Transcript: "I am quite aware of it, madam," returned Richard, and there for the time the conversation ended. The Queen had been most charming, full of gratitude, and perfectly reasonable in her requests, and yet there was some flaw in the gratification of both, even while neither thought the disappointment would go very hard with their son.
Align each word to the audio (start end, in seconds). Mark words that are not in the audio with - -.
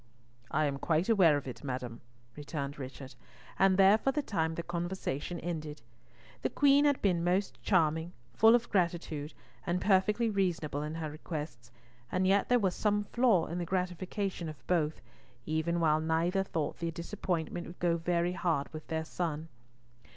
"I 0.49 0.65
am 0.65 0.79
quite 0.79 1.09
aware 1.09 1.37
of 1.37 1.47
it, 1.47 1.63
madam," 1.63 2.01
returned 2.35 2.79
Richard, 2.79 3.13
and 3.59 3.77
there 3.77 3.99
for 3.99 4.11
the 4.11 4.23
time 4.23 4.55
the 4.55 4.63
conversation 4.63 5.39
ended. 5.41 5.83
The 6.41 6.49
Queen 6.49 6.85
had 6.85 6.99
been 7.03 7.23
most 7.23 7.61
charming, 7.61 8.11
full 8.33 8.55
of 8.55 8.67
gratitude, 8.71 9.35
and 9.67 9.79
perfectly 9.79 10.27
reasonable 10.27 10.81
in 10.81 10.95
her 10.95 11.11
requests, 11.11 11.69
and 12.11 12.25
yet 12.25 12.49
there 12.49 12.57
was 12.57 12.73
some 12.73 13.03
flaw 13.13 13.45
in 13.45 13.59
the 13.59 13.63
gratification 13.65 14.49
of 14.49 14.65
both, 14.65 14.99
even 15.45 15.79
while 15.79 15.99
neither 15.99 16.41
thought 16.43 16.79
the 16.79 16.89
disappointment 16.89 17.67
would 17.67 17.77
go 17.79 17.97
very 17.97 18.33
hard 18.33 18.73
with 18.73 18.87
their 18.87 19.05
son. 19.05 19.49